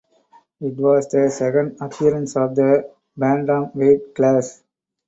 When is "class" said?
4.15-4.63